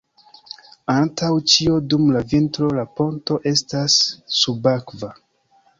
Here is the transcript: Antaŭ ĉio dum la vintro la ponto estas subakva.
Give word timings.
Antaŭ 0.93 1.29
ĉio 1.53 1.75
dum 1.91 2.07
la 2.17 2.23
vintro 2.33 2.73
la 2.81 2.89
ponto 3.01 3.41
estas 3.55 4.03
subakva. 4.41 5.17